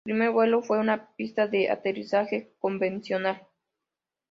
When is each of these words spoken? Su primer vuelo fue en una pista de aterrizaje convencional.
Su 0.01 0.05
primer 0.05 0.31
vuelo 0.31 0.63
fue 0.63 0.77
en 0.77 0.81
una 0.81 1.09
pista 1.15 1.45
de 1.45 1.69
aterrizaje 1.69 2.55
convencional. 2.57 3.45